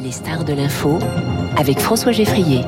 [0.00, 0.98] Les stars de l'info
[1.56, 2.62] avec François Geffrier.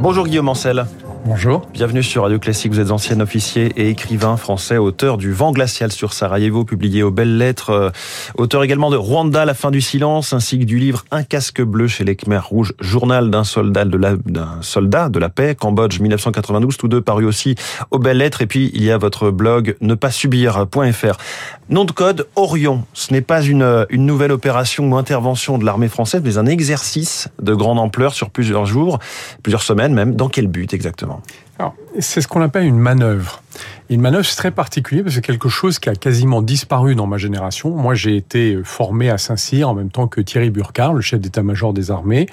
[0.00, 0.84] Bonjour Guillaume Ancel.
[1.26, 1.66] Bonjour.
[1.72, 2.70] Bienvenue sur Radio Classique.
[2.72, 7.10] Vous êtes ancien officier et écrivain français, auteur du Vent glacial sur Sarajevo, publié aux
[7.10, 7.90] Belles Lettres, euh,
[8.36, 11.88] auteur également de Rwanda, la fin du silence, ainsi que du livre Un casque bleu
[11.88, 15.98] chez les Khmers rouges, journal d'un soldat de la, d'un soldat de la paix, Cambodge
[15.98, 17.54] 1992, tous deux parus aussi
[17.90, 18.42] aux Belles Lettres.
[18.42, 21.16] Et puis, il y a votre blog ne pas subir.fr.
[21.70, 22.84] Nom de code, Orion.
[22.92, 27.28] Ce n'est pas une, une nouvelle opération ou intervention de l'armée française, mais un exercice
[27.40, 28.98] de grande ampleur sur plusieurs jours,
[29.42, 30.14] plusieurs semaines même.
[30.14, 31.13] Dans quel but exactement?
[31.98, 33.42] C'est ce qu'on appelle une manœuvre.
[33.88, 37.06] une manœuvre, c'est très particulier parce que c'est quelque chose qui a quasiment disparu dans
[37.06, 37.70] ma génération.
[37.70, 41.72] Moi, j'ai été formé à Saint-Cyr en même temps que Thierry Burkhardt, le chef d'état-major
[41.72, 42.26] des armées.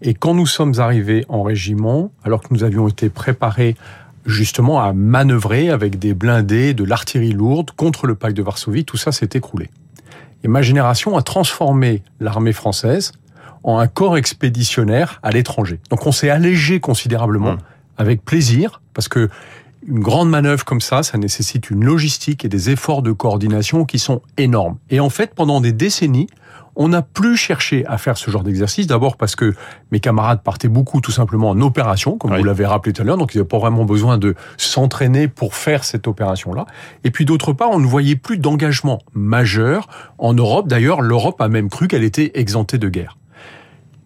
[0.00, 3.76] Et quand nous sommes arrivés en régiment, alors que nous avions été préparés
[4.24, 8.96] justement à manœuvrer avec des blindés, de l'artillerie lourde contre le pacte de Varsovie, tout
[8.96, 9.68] ça s'est écroulé.
[10.44, 13.12] Et ma génération a transformé l'armée française
[13.64, 15.80] en un corps expéditionnaire à l'étranger.
[15.90, 17.52] Donc on s'est allégé considérablement.
[17.52, 17.58] Mmh
[17.96, 19.28] avec plaisir, parce que
[19.86, 23.98] une grande manœuvre comme ça, ça nécessite une logistique et des efforts de coordination qui
[23.98, 24.78] sont énormes.
[24.90, 26.28] Et en fait, pendant des décennies,
[26.76, 28.86] on n'a plus cherché à faire ce genre d'exercice.
[28.86, 29.54] D'abord parce que
[29.90, 33.18] mes camarades partaient beaucoup tout simplement en opération, comme vous l'avez rappelé tout à l'heure,
[33.18, 36.66] donc ils n'avaient pas vraiment besoin de s'entraîner pour faire cette opération-là.
[37.04, 40.68] Et puis d'autre part, on ne voyait plus d'engagement majeur en Europe.
[40.68, 43.18] D'ailleurs, l'Europe a même cru qu'elle était exemptée de guerre.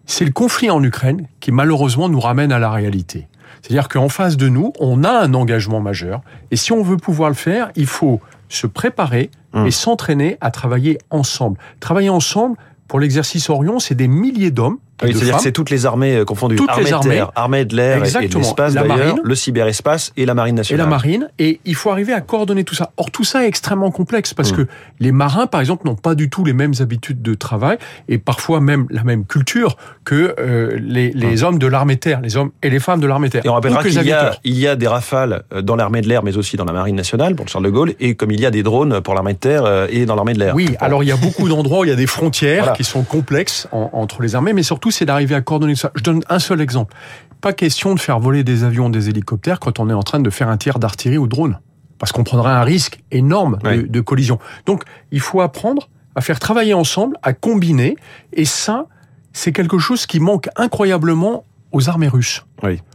[0.05, 3.27] C'est le conflit en Ukraine qui malheureusement nous ramène à la réalité.
[3.61, 6.21] C'est-à-dire qu'en face de nous, on a un engagement majeur.
[6.51, 9.71] Et si on veut pouvoir le faire, il faut se préparer et hum.
[9.71, 11.57] s'entraîner à travailler ensemble.
[11.79, 15.85] Travailler ensemble, pour l'exercice Orion, c'est des milliers d'hommes oui, c'est-à-dire que c'est toutes les
[15.85, 16.55] armées euh, confondues.
[16.55, 17.09] Toutes armée les armées.
[17.09, 20.81] De terre, armée de l'air et de l'espace d'ailleurs, le cyberespace et la marine nationale.
[20.81, 21.29] Et la marine.
[21.37, 22.91] Et il faut arriver à coordonner tout ça.
[22.97, 24.55] Or, tout ça est extrêmement complexe parce mmh.
[24.55, 24.67] que
[24.99, 27.77] les marins, par exemple, n'ont pas du tout les mêmes habitudes de travail
[28.09, 31.43] et parfois même la même culture que euh, les, les mmh.
[31.45, 33.45] hommes de l'armée de terre, les hommes et les femmes de l'armée de terre.
[33.45, 36.07] Et on rappellera qu'il y, a, il y a des rafales euh, dans l'armée de
[36.07, 38.45] l'air, mais aussi dans la marine nationale pour Charles de Gaulle, et comme il y
[38.45, 40.55] a des drones pour l'armée de terre et dans l'armée de l'air.
[40.55, 43.03] Oui, alors il y a beaucoup d'endroits où il y a des frontières qui sont
[43.03, 46.61] complexes en, entre les armées, mais surtout c'est d'arriver à coordonner je donne un seul
[46.61, 46.95] exemple.
[47.41, 50.29] Pas question de faire voler des avions, des hélicoptères quand on est en train de
[50.29, 51.59] faire un tir d'artillerie ou de drone.
[51.99, 54.39] Parce qu'on prendrait un risque énorme de, collision.
[54.65, 57.95] Donc, il faut apprendre à faire travailler ensemble, à combiner.
[58.33, 58.85] Et ça,
[59.33, 62.45] c'est quelque chose qui manque incroyablement aux armées russes.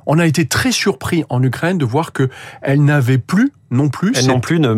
[0.06, 2.28] On a été très surpris en Ukraine de voir que
[2.62, 4.74] elles n'avaient plus non plus elles non plus ne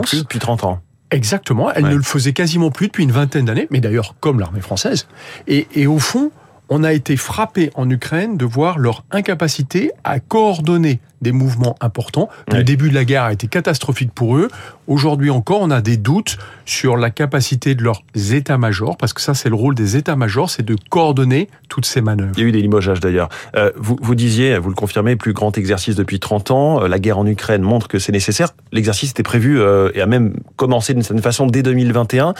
[0.00, 0.80] plus depuis 30 ans.
[1.10, 4.60] Exactement, elles ne le faisaient quasiment plus depuis une vingtaine d'années, mais d'ailleurs comme l'armée
[4.60, 5.08] française.
[5.46, 6.30] Et, et au fond,
[6.68, 12.28] on a été frappé en Ukraine de voir leur incapacité à coordonner des mouvements importants.
[12.52, 14.48] Le début de la guerre a été catastrophique pour eux.
[14.88, 19.34] Aujourd'hui encore, on a des doutes sur la capacité de leurs états-majors, parce que ça,
[19.34, 22.32] c'est le rôle des états-majors, c'est de coordonner toutes ces manœuvres.
[22.38, 23.28] Il y a eu des limogeages d'ailleurs.
[23.54, 26.82] Euh, vous, vous disiez, vous le confirmez, plus grand exercice depuis 30 ans.
[26.82, 28.54] Euh, la guerre en Ukraine montre que c'est nécessaire.
[28.72, 32.32] L'exercice était prévu euh, et a même commencé d'une certaine façon dès 2021.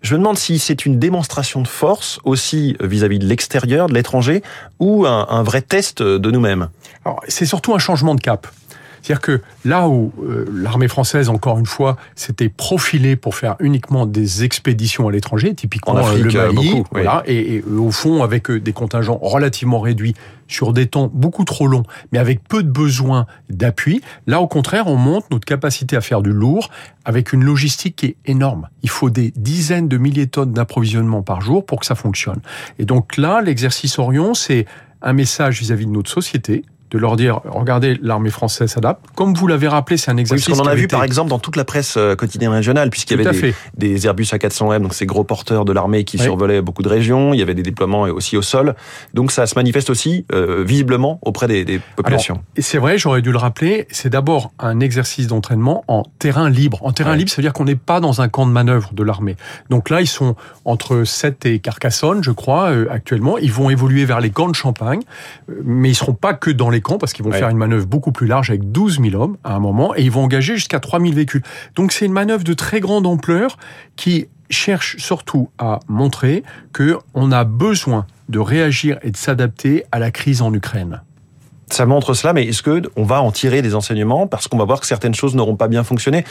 [0.00, 4.42] je me demande si c'est une démonstration de force aussi vis-à-vis de l'extérieur, de l'étranger,
[4.78, 6.70] ou un, un vrai test de nous-mêmes.
[7.28, 8.46] C'est surtout un changement de cap.
[9.06, 14.04] C'est-à-dire que là où euh, l'armée française, encore une fois, s'était profilée pour faire uniquement
[14.04, 18.50] des expéditions à l'étranger, typiquement en Afrique, le Mali, beaucoup, voilà, et, au fond avec
[18.50, 20.16] des contingents relativement réduits
[20.48, 24.88] sur des temps beaucoup trop longs, mais avec peu de besoins d'appui, là au contraire,
[24.88, 26.68] on monte notre capacité à faire du lourd
[27.04, 28.68] avec une logistique qui est énorme.
[28.82, 32.40] Il faut des dizaines de milliers de tonnes d'approvisionnement par jour pour que ça fonctionne.
[32.80, 34.66] Et donc là, l'exercice Orion, c'est
[35.00, 39.04] un message vis à -vis de notre société, de leur dire regardez l'armée française s'adapte.
[39.14, 40.48] Comme vous l'avez rappelé, c'est un exercice.
[40.48, 43.20] Oui, on en a vu par exemple dans toute la presse euh, quotidienne régionale, puisqu'il
[43.20, 46.82] y avait des, des, Airbus A400M, donc ces gros porteurs de l'armée qui survolaient beaucoup
[46.82, 47.34] de régions.
[47.34, 48.74] Il y avait des déploiements aussi au sol.
[49.14, 52.42] Donc ça se manifeste aussi euh, visiblement auprès des, des populations.
[52.56, 53.86] et c'est vrai, j'aurais dû le rappeler.
[53.90, 56.78] C'est d'abord un exercice d'entraînement en terrain libre.
[56.82, 59.02] En terrain libre, ça veut dire qu'on n'est pas dans un camp de manœuvre de
[59.02, 59.36] l'armée.
[59.70, 63.38] Donc là, ils sont entre 7 et Carcassonne, je crois, euh, actuellement.
[63.38, 65.00] Ils vont évoluer vers les camps de Champagne,
[65.64, 68.26] mais ils seront pas que dans les parce qu'ils vont faire une manœuvre beaucoup plus
[68.26, 71.12] large avec 12 000 hommes à un moment et ils vont engager jusqu'à 3 000
[71.12, 71.42] véhicules.
[71.74, 73.58] Donc c'est une manœuvre de très grande ampleur
[73.96, 79.98] qui cherche surtout à montrer que on a besoin de réagir et de s'adapter à
[79.98, 81.02] la crise en Ukraine.
[81.70, 84.64] Ça montre cela, mais est-ce que on va en tirer des enseignements parce qu'on va
[84.64, 86.24] voir que certaines choses n'auront pas bien fonctionné?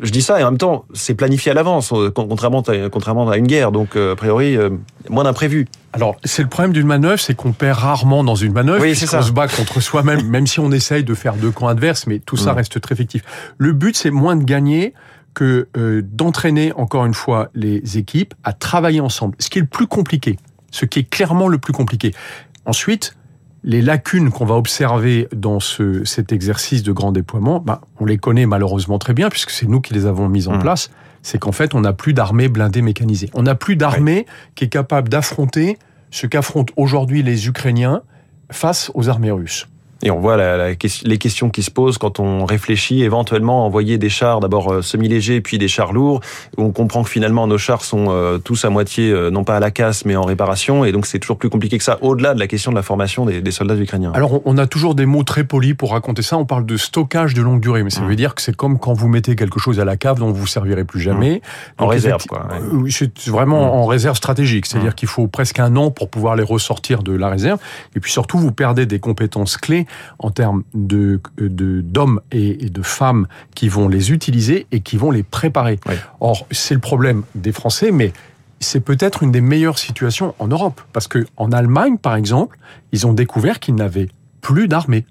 [0.00, 3.28] Je dis ça et en même temps, c'est planifié à l'avance, euh, contrairement à, contrairement
[3.28, 3.72] à une guerre.
[3.72, 4.70] Donc, euh, a priori, euh,
[5.08, 5.66] moins d'imprévu.
[5.92, 8.82] Alors, c'est le problème d'une manœuvre, c'est qu'on perd rarement dans une manœuvre.
[8.82, 9.20] Oui, c'est ça.
[9.20, 12.18] On se bat contre soi-même, même si on essaye de faire deux camps adverses, mais
[12.18, 12.56] tout ça mm.
[12.56, 13.22] reste très fictif.
[13.58, 14.94] Le but, c'est moins de gagner
[15.34, 15.66] que
[16.12, 19.34] d'entraîner encore une fois les équipes à travailler ensemble.
[19.40, 20.38] Ce qui est le plus compliqué,
[20.70, 22.14] ce qui est clairement le plus compliqué.
[22.66, 23.16] Ensuite,
[23.64, 28.18] les lacunes qu'on va observer dans ce, cet exercice de grand déploiement, bah, on les
[28.18, 30.60] connaît malheureusement très bien, puisque c'est nous qui les avons mis en mmh.
[30.60, 30.90] place,
[31.22, 33.30] c'est qu'en fait, on n'a plus d'armée blindée mécanisée.
[33.32, 35.78] On n'a plus d'armée qui est capable d'affronter
[36.10, 38.02] ce qu'affrontent aujourd'hui les Ukrainiens
[38.50, 39.66] face aux armées russes.
[40.04, 43.96] Et on voit la, les questions qui se posent quand on réfléchit éventuellement à envoyer
[43.96, 46.20] des chars d'abord euh, semi-légers puis des chars lourds.
[46.58, 49.60] On comprend que finalement nos chars sont euh, tous à moitié euh, non pas à
[49.60, 52.38] la casse mais en réparation et donc c'est toujours plus compliqué que ça au-delà de
[52.38, 54.12] la question de la formation des, des, soldats ukrainiens.
[54.14, 56.36] Alors on a toujours des mots très polis pour raconter ça.
[56.36, 58.08] On parle de stockage de longue durée mais ça mmh.
[58.08, 60.46] veut dire que c'est comme quand vous mettez quelque chose à la cave dont vous
[60.46, 61.40] servirez plus jamais.
[61.78, 61.82] Mmh.
[61.82, 62.46] En réserve quoi.
[62.50, 62.90] Ouais.
[62.90, 63.78] C'est vraiment mmh.
[63.78, 67.30] en réserve stratégique, c'est-à-dire qu'il faut presque un an pour pouvoir les ressortir de la
[67.30, 67.58] réserve
[67.96, 69.86] et puis surtout vous perdez des compétences clés
[70.18, 75.22] en termes de d'hommes et, de femmes qui vont les utiliser et qui vont les
[75.22, 75.78] préparer.
[76.20, 78.12] Or, c'est le problème des Français, mais
[78.60, 82.58] c'est peut-être une des meilleures situations en Europe, parce que en Allemagne, par exemple,
[82.92, 84.08] ils ont découvert qu'ils n'avaient
[84.40, 85.06] plus d'armée.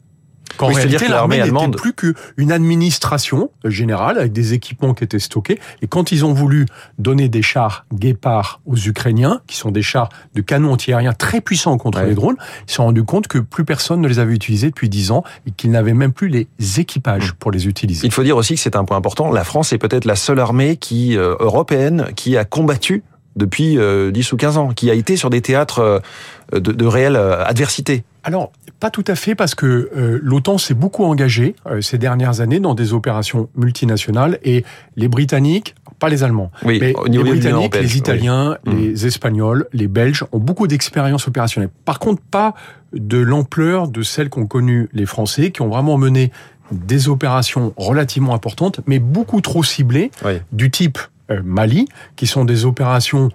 [0.67, 5.59] Qu'en réalité, l'armée n'était plus qu'une administration générale avec des équipements qui étaient stockés.
[5.81, 6.65] Et quand ils ont voulu
[6.97, 11.77] donner des chars Guépard aux Ukrainiens, qui sont des chars de canon antiaérien très puissants
[11.77, 12.37] contre les drones,
[12.67, 15.23] ils se sont rendus compte que plus personne ne les avait utilisés depuis dix ans
[15.47, 16.47] et qu'ils n'avaient même plus les
[16.79, 17.35] équipages mmh.
[17.39, 18.05] pour les utiliser.
[18.05, 19.31] Il faut dire aussi que c'est un point important.
[19.31, 23.03] La France est peut-être la seule armée qui euh, européenne qui a combattu
[23.35, 26.85] depuis euh, 10 ou 15 ans, qui a été sur des théâtres euh, de, de
[26.85, 28.03] réelle euh, adversité.
[28.23, 32.39] Alors, pas tout à fait, parce que euh, l'OTAN s'est beaucoup engagé euh, ces dernières
[32.39, 34.63] années dans des opérations multinationales et
[34.95, 40.25] les Britanniques, pas les Allemands, oui, mais les Britanniques, les Italiens, les Espagnols, les Belges
[40.31, 41.69] ont beaucoup d'expérience opérationnelle.
[41.85, 42.55] Par contre, pas
[42.93, 46.31] de l'ampleur de celles qu'ont connues les Français, qui ont vraiment mené
[46.71, 50.39] des opérations relativement importantes, mais beaucoup trop ciblées, oui.
[50.51, 50.97] du type
[51.29, 53.29] euh, Mali, qui sont des opérations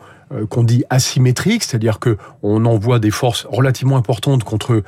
[0.48, 4.84] qu'on dit asymétriques, c'est-à-dire que on envoie des forces relativement importantes contre euh,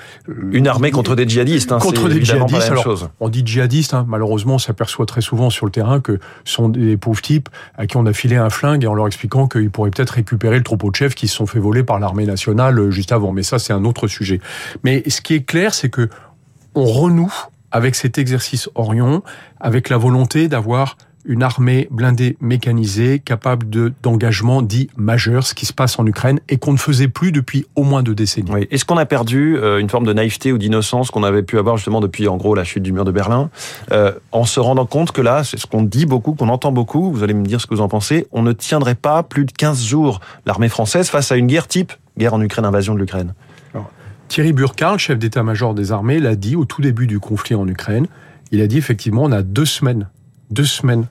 [0.53, 1.73] une armée contre des djihadistes.
[1.73, 2.71] Hein, contre des djihadistes.
[2.71, 3.09] Alors, chose.
[3.21, 3.95] on dit djihadistes.
[3.95, 7.49] Hein, malheureusement, on s'aperçoit très souvent sur le terrain que ce sont des pauvres types
[7.77, 10.59] à qui on a filé un flingue et en leur expliquant qu'ils pourraient peut-être récupérer
[10.59, 13.33] le troupeau de chefs qui se sont fait voler par l'armée nationale juste avant.
[13.33, 14.41] Mais ça, c'est un autre sujet.
[14.85, 16.09] Mais ce qui est clair, c'est que
[16.75, 17.33] on renoue
[17.73, 19.23] avec cet exercice Orion,
[19.61, 25.67] avec la volonté d'avoir une armée blindée mécanisée capable de d'engagement dit majeur, ce qui
[25.67, 28.51] se passe en Ukraine et qu'on ne faisait plus depuis au moins deux décennies.
[28.51, 28.67] Oui.
[28.71, 31.77] Est-ce qu'on a perdu euh, une forme de naïveté ou d'innocence qu'on avait pu avoir
[31.77, 33.51] justement depuis en gros la chute du mur de Berlin,
[33.93, 37.11] euh, en se rendant compte que là, c'est ce qu'on dit beaucoup, qu'on entend beaucoup.
[37.11, 38.27] Vous allez me dire ce que vous en pensez.
[38.33, 41.93] On ne tiendrait pas plus de 15 jours l'armée française face à une guerre type
[42.19, 43.35] guerre en Ukraine, invasion de l'Ukraine?
[44.31, 48.07] Thierry Burkhardt, chef d'état-major des armées, l'a dit au tout début du conflit en Ukraine.
[48.53, 50.09] Il a dit effectivement, on a deux semaines
[50.51, 51.07] deux semaines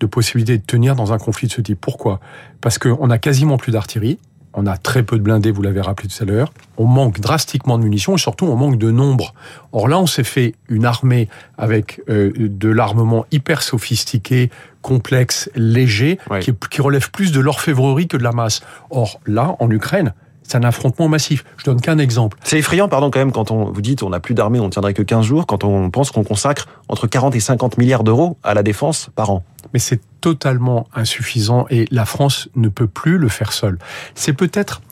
[0.00, 1.80] de possibilité de tenir dans un conflit de ce type.
[1.80, 2.20] Pourquoi?
[2.60, 4.18] Parce qu'on a quasiment plus d'artillerie,
[4.54, 7.78] on a très peu de blindés, vous l'avez rappelé tout à l'heure, on manque drastiquement
[7.78, 9.34] de munitions et surtout on manque de nombre.
[9.72, 14.50] Or là, on s'est fait une armée avec euh, de l'armement hyper sophistiqué,
[14.82, 16.40] complexe, léger, ouais.
[16.40, 18.60] qui, qui relève plus de l'orfèvrerie que de la masse.
[18.90, 20.12] Or là, en Ukraine,
[20.52, 21.44] c'est un affrontement massif.
[21.56, 22.36] Je donne qu'un exemple.
[22.44, 24.70] C'est effrayant, pardon, quand même, quand on vous dites on n'a plus d'armée, on ne
[24.70, 28.36] tiendrait que 15 jours, quand on pense qu'on consacre entre 40 et 50 milliards d'euros
[28.42, 29.44] à la défense par an.
[29.72, 33.78] Mais c'est totalement insuffisant et la France ne peut plus le faire seule.
[34.14, 34.82] C'est peut-être,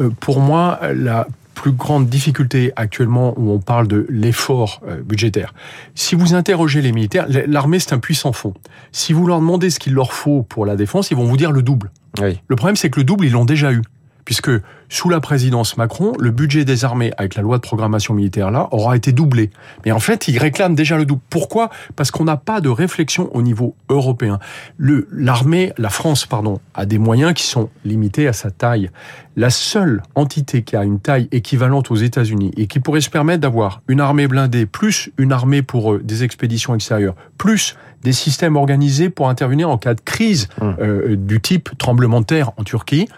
[0.00, 5.54] euh, pour moi, la plus grande difficulté actuellement où on parle de l'effort euh, budgétaire.
[5.94, 8.52] Si vous interrogez les militaires, l'armée c'est un puissant fond.
[8.92, 11.52] Si vous leur demandez ce qu'il leur faut pour la défense, ils vont vous dire
[11.52, 11.90] le double.
[12.20, 12.38] Oui.
[12.46, 13.80] Le problème c'est que le double, ils l'ont déjà eu
[14.26, 14.50] puisque
[14.88, 18.68] sous la présidence Macron, le budget des armées avec la loi de programmation militaire là
[18.72, 19.50] aura été doublé.
[19.84, 21.22] Mais en fait, ils réclament déjà le double.
[21.30, 21.70] Pourquoi?
[21.94, 24.38] Parce qu'on n'a pas de réflexion au niveau européen.
[24.76, 28.90] Le l'armée, la France pardon, a des moyens qui sont limités à sa taille.
[29.36, 33.40] La seule entité qui a une taille équivalente aux États-Unis et qui pourrait se permettre
[33.40, 38.56] d'avoir une armée blindée plus une armée pour euh, des expéditions extérieures plus des systèmes
[38.56, 40.70] organisés pour intervenir en cas de crise mmh.
[40.80, 43.08] euh, du type tremblement de terre en Turquie,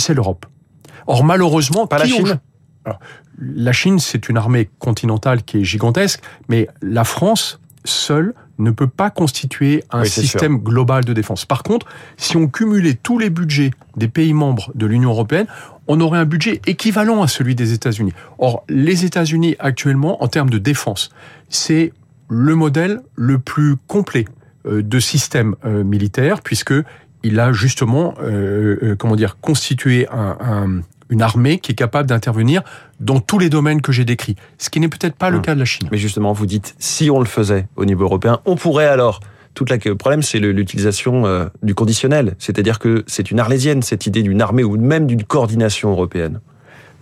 [0.00, 0.46] c'est l'Europe.
[1.06, 2.40] Or, malheureusement, pas la Chine.
[2.84, 3.00] Alors,
[3.38, 8.88] la Chine, c'est une armée continentale qui est gigantesque, mais la France seule ne peut
[8.88, 10.62] pas constituer un oui, système sûr.
[10.62, 11.44] global de défense.
[11.44, 11.86] Par contre,
[12.16, 15.46] si on cumulait tous les budgets des pays membres de l'Union européenne,
[15.86, 18.12] on aurait un budget équivalent à celui des États-Unis.
[18.38, 21.10] Or, les États-Unis actuellement, en termes de défense,
[21.48, 21.92] c'est
[22.28, 24.26] le modèle le plus complet
[24.66, 26.74] euh, de système euh, militaire, puisque
[27.22, 32.08] il a justement, euh, euh, comment dire, constitué un, un, une armée qui est capable
[32.08, 32.62] d'intervenir
[33.00, 34.36] dans tous les domaines que j'ai décrits.
[34.58, 35.42] Ce qui n'est peut-être pas le mmh.
[35.42, 35.88] cas de la Chine.
[35.90, 39.20] Mais justement, vous dites, si on le faisait au niveau européen, on pourrait alors
[39.54, 42.36] Tout le problème, c'est l'utilisation euh, du conditionnel.
[42.38, 46.40] C'est-à-dire que c'est une arlésienne, cette idée d'une armée ou même d'une coordination européenne.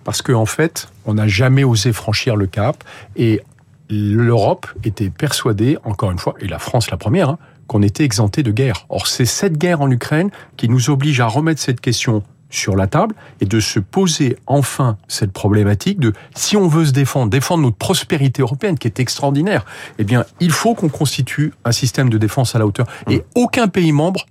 [0.05, 2.85] Parce qu'en en fait, on n'a jamais osé franchir le cap
[3.17, 3.43] et
[3.91, 8.43] l'Europe était persuadée, encore une fois, et la France la première, hein, qu'on était exempté
[8.43, 8.87] de guerre.
[8.89, 12.87] Or, c'est cette guerre en Ukraine qui nous oblige à remettre cette question sur la
[12.87, 17.63] table et de se poser enfin cette problématique de si on veut se défendre, défendre
[17.63, 19.65] notre prospérité européenne qui est extraordinaire,
[19.99, 22.87] eh bien, il faut qu'on constitue un système de défense à la hauteur.
[23.07, 23.13] Mmh.
[23.13, 24.27] Et aucun pays membre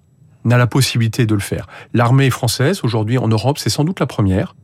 [0.46, 1.68] n'a la possibilité de le faire.
[1.94, 4.56] L'armée française, aujourd'hui en Europe, c'est sans doute la première.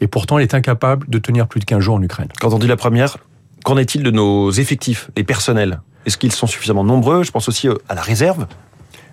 [0.00, 2.28] Et pourtant, elle est incapable de tenir plus de 15 jours en Ukraine.
[2.40, 3.18] Quand on dit la première,
[3.64, 5.80] qu'en est-il de nos effectifs et personnels?
[6.06, 7.22] Est-ce qu'ils sont suffisamment nombreux?
[7.22, 8.46] Je pense aussi à la réserve.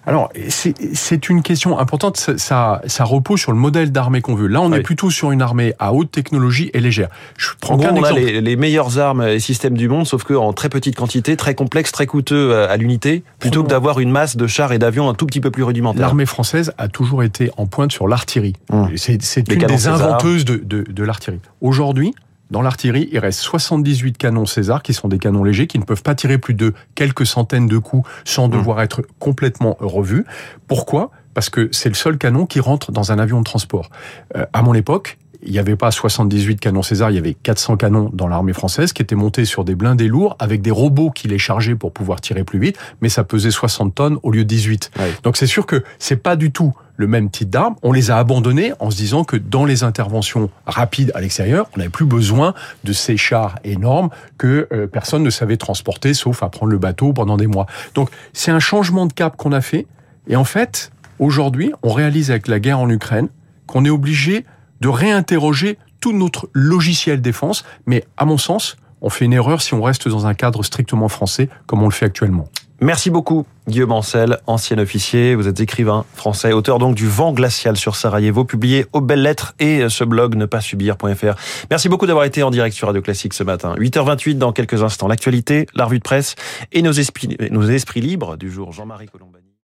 [0.08, 2.16] Alors, c'est une question importante.
[2.38, 4.48] Ça, ça, repose sur le modèle d'armée qu'on veut.
[4.48, 7.10] Là, on est plutôt sur une armée à haute technologie et légère.
[7.38, 10.70] Je prends en on a les, meilleures armes et systèmes du monde, sauf qu'en très
[10.70, 14.48] petite quantité, très complexe, très coûteux euh, à l'unité, plutôt que d'avoir une masse de
[14.48, 16.00] chars et d'avions un tout petit peu plus rudimentaire.
[16.00, 18.54] L'armée française a toujours été en pointe sur l'artillerie.
[18.72, 18.90] Hum.
[18.96, 21.42] C'est une des inventeuses de, de, de l'artillerie.
[21.60, 22.14] Aujourd'hui,
[22.52, 26.04] dans l'artillerie, il reste 78 canons César, qui sont des canons légers, qui ne peuvent
[26.04, 28.52] pas tirer plus de quelques centaines de coups sans mmh.
[28.52, 30.26] devoir être complètement revus.
[30.68, 31.12] Pourquoi?
[31.34, 33.90] Parce que c'est le seul canon qui rentre dans un avion de transport.
[34.36, 37.78] Euh, à mon époque, il n'y avait pas 78 canons César, il y avait 400
[37.78, 41.28] canons dans l'armée française qui étaient montés sur des blindés lourds avec des robots qui
[41.28, 44.50] les chargeaient pour pouvoir tirer plus vite, mais ça pesait 60 tonnes au lieu de
[44.50, 44.92] 18.
[45.24, 47.76] Donc c'est sûr que c'est pas du tout le même type d'armes.
[47.84, 51.78] On les a abandonnés en se disant que dans les interventions rapides à l'extérieur, on
[51.78, 56.50] n'avait plus besoin de ces chars énormes que euh, personne ne savait transporter sauf à
[56.50, 57.68] prendre le bateau pendant des mois.
[57.94, 59.86] Donc c'est un changement de cap qu'on a fait
[60.28, 63.30] et en fait, aujourd'hui, on réalise avec la guerre en Ukraine
[63.68, 64.46] qu'on est obligé
[64.82, 69.74] de réinterroger tout notre logiciel défense, mais à mon sens, on fait une erreur si
[69.74, 72.48] on reste dans un cadre strictement français comme on le fait actuellement.
[72.80, 75.34] Merci beaucoup, Guillaume Ancel, ancien officier.
[75.34, 79.56] Vous êtes écrivain français, auteur donc du Vent glacial sur Sarajevo, publié aux belles lettres
[79.60, 81.36] et ce blog ne pas subir.fr.
[81.72, 83.74] Merci beaucoup d'avoir été en direct sur Radio Classique ce matin.
[83.80, 85.08] 8h28 dans quelques instants.
[85.08, 86.36] L'actualité, la revue de presse
[86.72, 88.72] et nos esprits, libres du jour.
[88.74, 89.10] Jean-Marie.